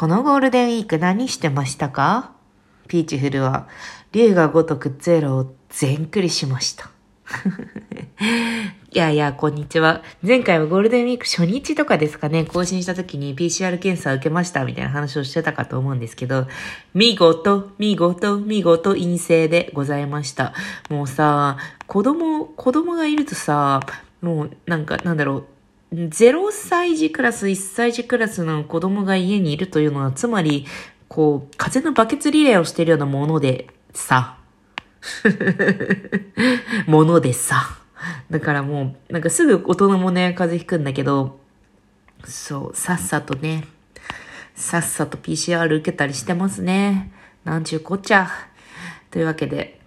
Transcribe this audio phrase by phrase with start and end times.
[0.00, 2.32] このゴールデンウィーク何してましたか？
[2.88, 3.68] ピーチフルは、
[4.12, 6.88] 竜が如くゼロを全クリしました。
[8.92, 10.02] いやいや、こんにちは。
[10.26, 16.46] 前回はゴールデンウィーク初日とかですかね、更新した時に PCR 検査を受けましたみたいな話をしてたかと思うんですけど、
[16.94, 20.54] 見事、見事、見事陰性でございました。
[20.88, 23.80] もうさ、子供、子供がいるとさ、
[24.22, 25.46] もうなんかなんだろう、
[25.92, 30.66] 0歳児クラス、1歳児クラスの子供が家にいるというのは、つまり、
[31.08, 34.38] こう、風のバケツリレーをしているようなものでさ。
[36.86, 37.76] ものでさ。
[38.30, 41.40] だからもう、なんかすぐ大人もね、風邪ひくんだけど、
[42.24, 43.64] そう、さっさとね、
[44.54, 47.12] さっさと PCR 受けたりしてますね。
[47.44, 48.30] なんちゅうこっちゃ。
[49.10, 49.80] というわけで、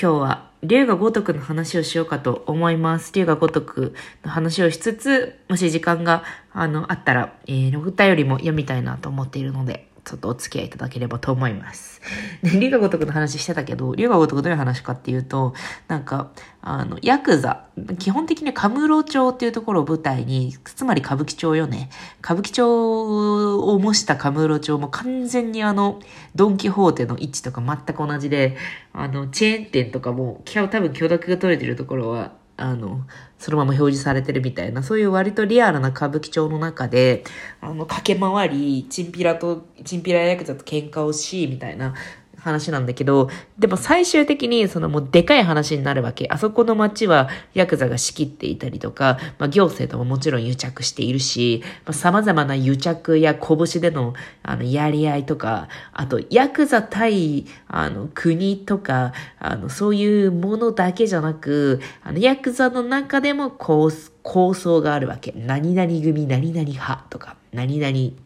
[0.00, 3.12] 今日は龍が如くの話をしようかと思います。
[3.14, 12.00] 龍が如くの話をしつつ、もし時間が、あの、あったら、えー、お便りも読みたいなと思っているので、ちょっとお付き合いいただければと思います。
[12.42, 15.54] で、龍が如くの話してたけど、龍が如くどういう話かっていうと、
[15.88, 16.30] なんか、
[16.62, 17.64] あの、ヤクザ、
[17.98, 21.90] 基本的にカムロ町っていうところを舞台に、つまり歌舞伎町よね。
[22.22, 26.00] 歌舞伎町を模したカムロ町も完全にあの、
[26.34, 28.56] ドンキホーテの位置とか全く同じで、
[28.92, 33.06] あの、チェーン店とかも、多分許諾が取れてるところは、あの、
[33.38, 37.24] そのまま表示されてるみたいな、そういう割とリアルな歌舞伎町の中で、
[37.60, 41.94] あの、駆け回り、チンピラと、チンピラヤクザと喧嘩をし、みたいな、
[42.40, 46.26] 話なんだけど、でも最終的にそのもうでかい話になるわけ。
[46.30, 63.90] あそこの街はヤクザが仕切っていたりとか、まあ行政とももちろん癒着しているし、まあ、様々な癒着や拳でのあのやり合いとか、あとヤクザ対あの国とか、あのそういうものだけじゃなく、あのヤクザの中でも構
[64.22, 65.32] 構想があるわけ。
[65.36, 68.16] 何々組、何々派とか、何々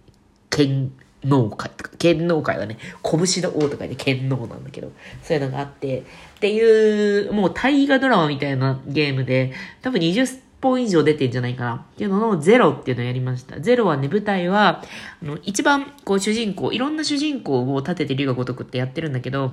[0.51, 0.93] 県
[1.25, 6.03] 能会とか、剣能会はね、拳の王とかで剣能なんだけど、そういうのがあって、っ
[6.41, 11.75] ていう、もう大河ドラマみたいなゲームで、多分20本以上出てんじゃないかな。
[11.77, 13.61] っていうののゼロっていうのをやりました。
[13.61, 14.83] ゼロはね、舞台は、
[15.23, 19.53] あの、一番、こう主人公、いろんな主人公を立てて龍が如くってやってるんだけど、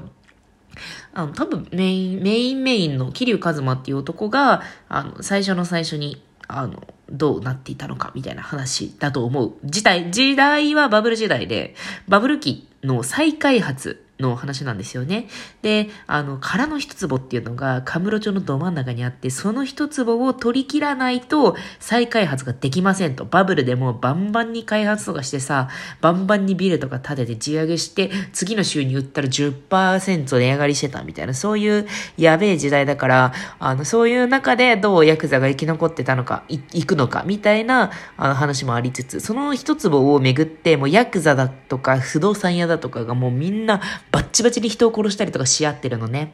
[1.13, 6.23] あの、多分メイン、メインメインの桐生一馬っていう男が、あの、最初の最初に、
[6.59, 9.53] あの、どうなっていたのかみたいな話だと思う。
[9.63, 11.75] 時代、時代はバブル時代で、
[12.07, 15.27] バブル期の再開発の話なんですよね。
[15.61, 23.25] で、あの、空の一坪っていうのが、カムロ町のど真ん中にあって、その一坪を取り切らないと再開発ができませんと。
[23.25, 46.33] バブルでもうバンバンに開発とかしてさ、バンバンにビルとか建てて地上げして、次の週に売ったら10%値上がりしてたみたいな、そういうやべえ時代だから、あの、そういう中でどうヤクザが生き残ってたのか、行くのか、みたいなあの話もありつつ、その一坪をめぐって、もうヤクザだとか不動産屋だとかがもうみんなバッチバチに人を殺したりとかし合ってるのね。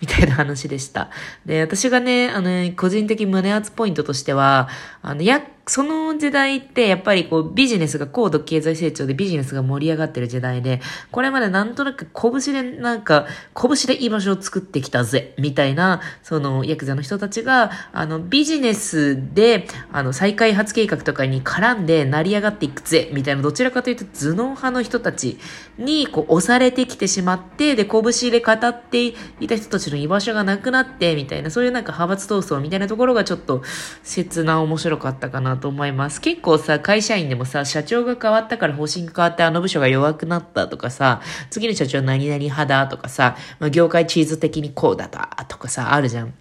[0.00, 1.10] みたいな話でした。
[1.46, 4.68] で、私がね、あの、個人的胸圧ポイントとしては、
[5.02, 10.80] あの、や、その時代ってやっぱりこうビジネスが高度経済成長でビジネスが盛り上がってる時代で、
[11.12, 25.38] これまでなんとなく拳でなんか、拳で居場所を作ってきたぜ、みたいな、そのヤクザの人たちが、あのビジネスで、あの再開発計画とかに絡んで成り上がっていくぜ、みたいな、どちらかというと頭脳派の人たち
[25.78, 29.14] にこう押されてきてしまって、で、拳で語ってい
[29.46, 33.62] た人たちの居場所がなくなって、みたいな、そういうなんか派閥闘争みたいなところがちょっと
[34.02, 36.20] 切な面白かったかなと思います。
[36.20, 46.34] 結構さ、会社員でもさ、社長が変わったから方針変わってあの部署が弱くなったとかさ、次の社長何々派だとかさ、まあ、業界チーズ的にこうだったとかさ、あるじゃん。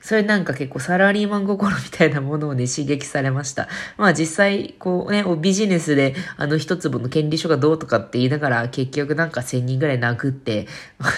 [0.00, 3.68] それなんか結構サラリーマン心みたいなものをね、刺激されました。
[3.96, 10.66] まあ実際、こうね、ビジネスであの一粒の権利書がどうとかって言いながら、結局なんか千人ぐらい殴って、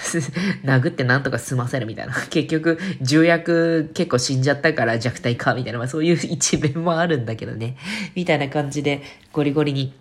[0.65, 2.15] 殴ってなんとか済ませるみたいな。
[2.31, 7.77] 結局、重役結構死んじゃったから弱体化みたいな、まあそういう一面もあるんだけどね。
[8.15, 9.93] みたいな感じで、ゴリゴリに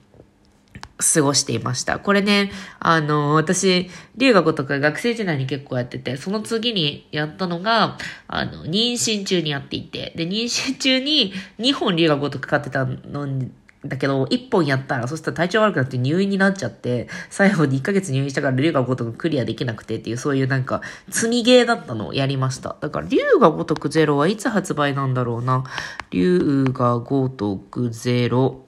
[0.97, 1.99] 過ごしていました。
[1.99, 7.97] これね、あの、私、留学とか学生時代に結構やってて、その次にやったのが、
[8.27, 13.51] あの、妊娠中にやっていて、で、妊娠中に2本留学とかかってたのに、
[13.85, 22.77] だけど、1本やったら、そしたら体調悪くなって入院になっちゃって、最後に1ヶ月入院したから、竜が如くクリアできなくてっていう、そういうなんか、積みゲーだったのをやりました。
[22.79, 25.65] だから、竜が如くゼロはいつ発売なんだろうな。
[26.11, 28.62] 竜が如くゼロ。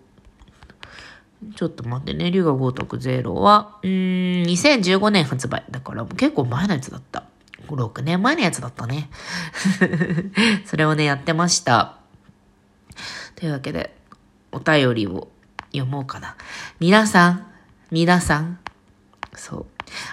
[1.55, 5.63] ちょっと待ってね、龍が如くゼロは、うん、2015年発売。
[5.69, 7.23] だから結構前のやつだった。
[7.67, 9.09] 5 6年前のやつだったね。
[10.65, 11.97] それをね、やってました。
[13.35, 13.95] というわけで、
[14.51, 15.27] お便りを
[15.71, 16.35] 読もうかな。
[16.79, 17.47] 皆さん、
[17.91, 18.59] 皆さん、
[19.35, 19.65] そう。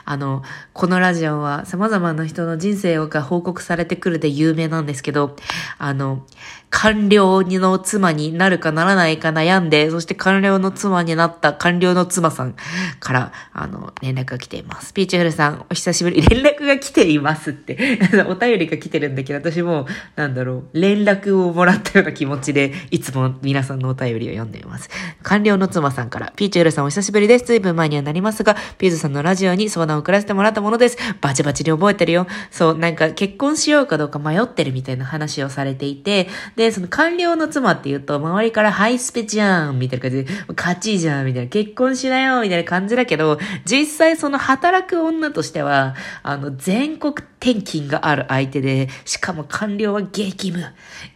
[0.04, 0.42] あの、
[0.72, 5.36] このラジオは様々な人の人生が報告されてくるで有名なんですけど、
[5.78, 6.26] あの、
[6.72, 12.56] 官僚の妻になるかならないか悩んで、そして官僚の妻になった官僚の妻さん
[12.98, 14.94] から、あの、連絡が来ています。
[14.94, 16.22] ピーチフルさん、お久しぶり。
[16.22, 17.98] 連絡が来ていますって。
[18.26, 19.86] お便りが来てるんだけど、私も、
[20.16, 24.88] なんだろう、連絡をもらったような気持ちで、いつも皆さんのお便りを読んでいます。
[25.22, 27.44] 官僚の妻さんから、ピーチフルさんお久しぶりです。
[27.44, 30.96] 随分前にはなりますが、ピーズさんのラジオに相談を送らせてもらったものです。
[31.20, 32.26] バチバチに覚えてるよ。
[32.50, 36.28] そう、なんか結婚しようかどうか迷ってるみたいな話をされていて、
[36.62, 50.64] で、その官僚の妻って言うと、周りからハイスペじゃんみたいな感じで、勝ちじゃんみたいな、結婚しなよみたいな感じだけど、実際その働く女としては、あの、全国転勤がある相手で、しかも官僚は激務。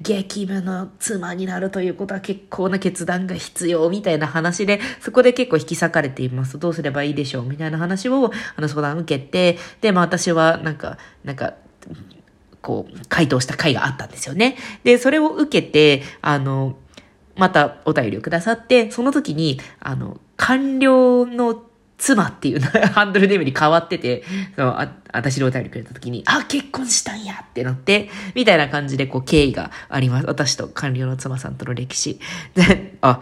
[0.00, 6.58] 激務の妻になるということは結構な決断が必要みたいな話で、そこで結構引き裂かれています。
[6.58, 11.54] どうすればいいでしょうみたいな話を、あの、相談受けて、で、まあ私は、なんか、なんか、
[12.66, 14.56] こう、回答した回があったんですよね。
[14.82, 16.74] で、それを受けて、あの、
[17.36, 21.62] またお便りをくださって、その時に、あの、官僚の
[21.96, 22.60] 妻っていう
[22.92, 24.24] ハンドルネームに変わってて、
[24.56, 30.26] そのあ、私のお便りくれた時に、あ、結婚したんやってなって、みたいな感じでこう経緯があります。
[30.26, 32.18] 私と官僚の妻さんとの歴史。
[32.56, 33.20] で、あ、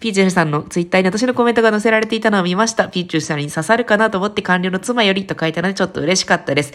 [0.00, 2.88] ピーチューさんのツイッターに私のコメントが載せられていたのを見ました。
[2.88, 6.72] ピーチューさんに刺さるかなと思って官僚の妻よりと書いたのでちょっと嬉しかったです。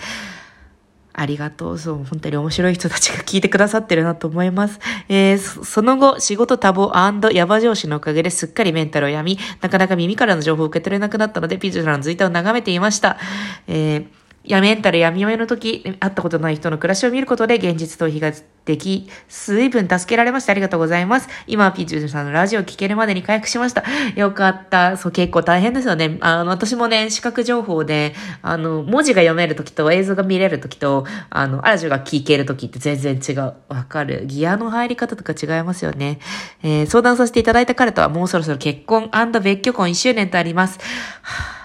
[1.14, 1.78] ありがとう。
[1.78, 4.80] そう、本当に面白い人たちが聞いてくださってるなと思います。
[5.10, 13.18] えー、その後、仕事多忙ヤバ上司のおかげですっかりメンタルを病み、なかなか耳からの情報を受け取れなくなったので、ピジュラのツイッターを眺めていました。
[13.68, 18.32] えーやメンタル闇嫁の時、会ったことない人の暮らしを見ることで現実逃避が
[18.66, 20.52] でき、随分助けられました。
[20.52, 21.30] ありがとうございます。
[21.48, 23.84] 今ピーチューさんのラジオを聞けるまでに回復しました。
[24.16, 24.98] よかった。
[24.98, 26.18] そう、結構大変ですよね。
[26.22, 33.54] あの、私もね、視覚情報で、あの、文字が読める時と映像が見れる時と、あの、ラジオが聞ける時って全然違う。
[33.70, 34.26] わかる。
[34.26, 36.20] ギアの入り方とか違いますよね。
[36.64, 39.10] えー、相談させていただいた彼とはもうそろそろ結婚
[39.42, 40.80] 別居婚1周年とあります。
[41.22, 41.63] は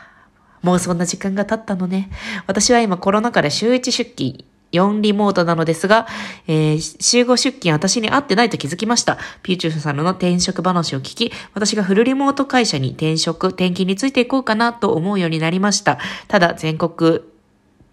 [0.63, 2.11] もうそんな時間が経ったのね。
[2.47, 6.07] 私は今コロナ禍で週1出勤、4リモートなのですが、
[6.47, 9.19] えー、週5出勤私に会ってないと気づきました。
[9.43, 15.99] ピューチューさんの転職話を聞き、私がフルリモート会社に転職、転勤についていこうかなと思うようになりました。
[16.29, 17.21] ただ、全国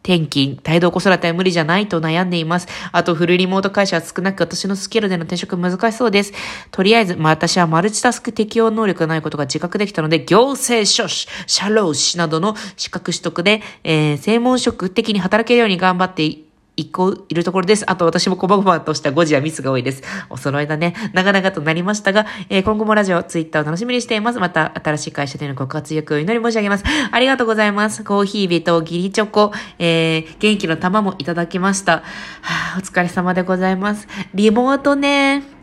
[0.06, 2.68] 転勤、帯同子育ては無理じゃないと悩んでいます。
[2.92, 6.34] あと、フルリモート会社は少なく私のスキルでの転職難しそうです。
[6.70, 16.45] とりあえず、まあ、私はマルチタスク適用能力がないことが自覚できたので、行政書士、社労士などの資格取得で、えー、専門職的に働けるように頑張って
[16.76, 17.90] 一個いるところです。
[17.90, 20.04] あと私もこまごまとした誤字やミスが多いです。
[20.30, 20.94] お揃いだね。
[21.14, 24.40] 長々となりましたが、えー、今後もラジオ、ツイッターを楽しみにしています。
[24.40, 26.84] また、新しい会社でのご活躍を祈り申し上げます。
[27.12, 28.04] ありがとうございます。
[28.04, 31.94] コーヒービとギリチョコ、えー、元気の玉もいただきました。
[31.94, 34.08] はあ、お疲れ様でございます。
[34.34, 35.55] リモートね。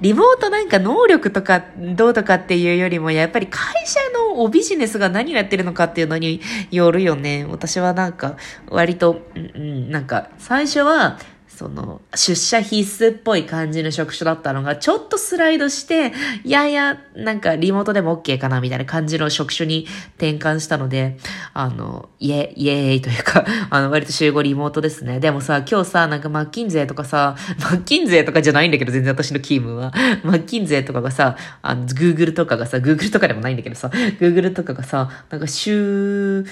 [0.00, 4.00] リモートなんか能力とかどうとかっていうよりも、やっぱり会社
[4.36, 6.40] のビジネスが何やってるのかっていうのに
[6.70, 7.44] よるよね。
[7.48, 8.36] 私はなんか、
[8.68, 11.18] 割と、うん、なんか、最初は、
[11.60, 19.86] その、出社必須っぽい感じの職種だったのが、ちょっとスライドして、いやいや、なんかリモートでも OK かなみたいな感じの職種に
[20.16, 21.18] 転換したので、
[21.52, 25.20] あの、イエ、イエーイというか、 あの、割と集合リモートですね。
[25.20, 29.92] でもさ、今日さ、なんかマッキンゼーとかさ、マッキンゼーとかじゃないんだけど、全然私の勤務は。
[30.24, 36.46] マッキンゼーとかがさ、あの、Google とかがさ、Google とかでもないんだけどさ、Google とかがさ、なんか週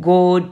[0.00, 0.48] 5、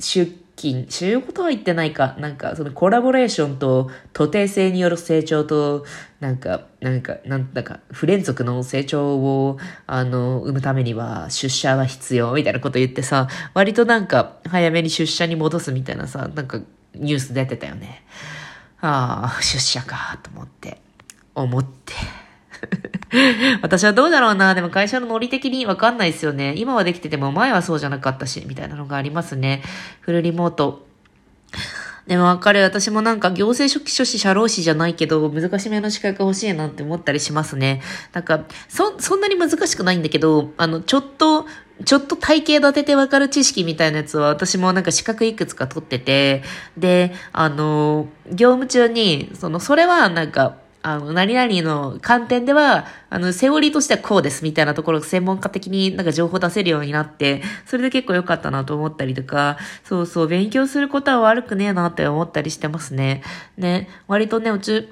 [0.00, 5.84] 出勤、週5とは言ってないか、なんかそのコラボレーションと徒弟性による成長と、
[6.18, 16.58] なんか、なんか、なんだか、不連続の成長を、あの、生むためには出社は必要みたいなこと言ってさ、割となんか、早めに出社に戻すみたいなさ、なんか、
[16.94, 18.04] ニュース出てたよね。
[18.80, 20.80] ああ、出社か、と思って、
[21.34, 22.25] 思って。
[23.62, 24.54] 私はどうだろうな？
[24.54, 26.54] でも会社のノリ的にわかんないですよね。
[26.56, 29.62] 今はできてても前はそうじゃなかったし、みたいなのがありますね。
[30.00, 30.86] フルリモート。
[32.06, 32.62] でもわかる。
[32.62, 37.82] 私もなんか行政書記書士社労士じゃないけど、難しめの資格欲しいなって思ったりしますね。
[38.12, 41.46] なんか、そ、そんなに難しくないんだけど、あの、ちょっと、
[41.84, 46.44] ちょっと体系立ててわかる知識みたいなやつは私もなんか資格いくつか取ってて、
[46.78, 63.24] で、あの、業務中に、その、それはなんか、あの、何々の観点では、あの、セオリーとしてはこうですみたいなところが専門家的になんか情報出せるようになって、それで結構良かったなと思ったりとか、そうそう、勉強することは悪くねえなって思ったりしてますね。
[63.56, 64.88] ね、割とね、うち、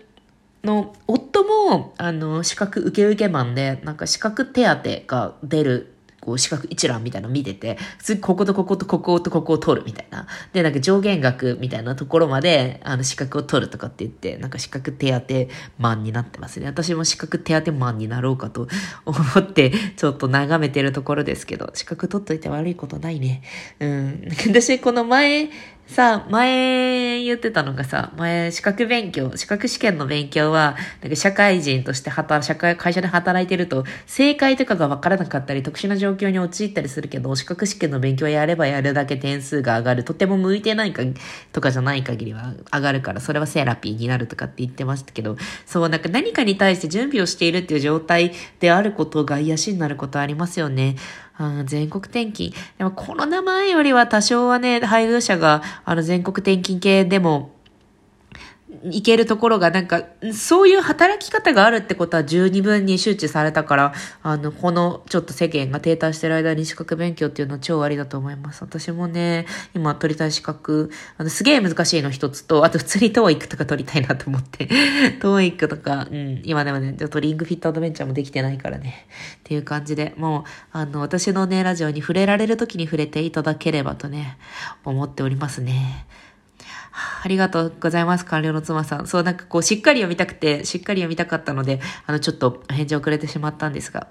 [0.65, 5.94] の夫も、あの、資格受け受けマンで、なんか資格手当が出る
[6.25, 10.27] こう、四角一覧みたいなの見てて、普通こことこことこことここを取るみたいな。
[10.53, 16.67] で、なんか上限額みたいなところまで、あの、資格を取るとかって言って、なんか資格手当マンになってますね。
[16.67, 18.69] 私も資格手当マンになろうかと
[19.05, 23.43] 思って、ちょっと眺めてるところですけど、資格取っといて悪いことないね。
[23.81, 24.29] うん。
[24.49, 25.51] 私、この前、
[25.87, 40.05] さ、前言ってたのがさ、前資格勉強、資格試験の勉強は、なんか社会人として働、社会、会社で働いてると、正解とかが分からなかったり、特殊な状況に陥ったりするけど、資格試験の勉強やればやるだけ点数が上がる。
[40.05, 41.03] とても向いてないか、
[41.53, 45.37] とかじゃない限りは上がるから、それはセラピーになるとかって言ってましたけど、
[45.67, 50.97] そう、なんか何かに対して準備をしているっていう状態であることが癒しになることありますよね。
[51.65, 52.53] 全国転勤。
[52.79, 57.54] でもコロナ前よりは多少はね、配偶者があの全国転勤系でも
[58.91, 68.63] いけるところがなんか、そういう働き方があるってことは十二分に周知されたから、あの、このちょっと世間が停滞してる間に資格勉強っていうのは超ありだと思います。
[68.63, 74.69] 私もね、今取りたい資格、あの、すげえ難しいの一つと、あと普通に TOEIC とか取りたいなと思って、
[75.21, 84.37] TOEIC とか、うん、今でもね、ちょっとリングフィットアドベンチャーもできてないからね、っていう感じで、もう、あの、私のね、ラジオに触れられる時に触れていただければとね、
[84.85, 86.07] 思っておりますね。
[87.23, 89.07] ありがとうございます、官僚の妻さん。
[89.07, 94.07] そう、なんかこう、しっかり読みたくて、しっかり読みたかったので、あの、ちょっと返事遅れてしまったんですが。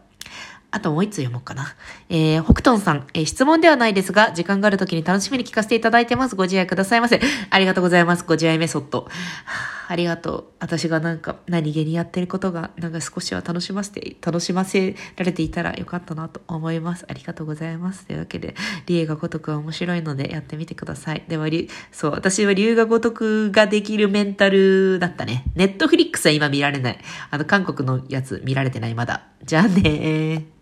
[0.71, 1.75] あともう一つ読もうかな。
[2.09, 6.35] えー、北斗さん、えー、質問ではないですが、時間がある時に楽しみに聞かせていただいてます。
[6.35, 7.21] ご自愛くださいませ。
[7.51, 8.25] ありがとうございます。
[8.25, 9.07] ご自愛メソッド。
[9.87, 10.45] ありがとう。
[10.59, 17.05] 私がなんか何気にやってることがなんか少しは楽しませて、楽しませられていたらよかったなと思います。
[17.07, 18.05] ありがとうございます。
[18.05, 21.23] というわけで、理恵が如くは面白いのでやってみてください。
[21.27, 21.47] では、
[21.91, 25.45] そう、私は理由が如くができるメンタルだったね。
[25.55, 26.99] ネットフリックスは今見られない。
[27.29, 29.27] あの、韓国のやつ見られてないまだ。
[29.43, 30.52] じゃあねー。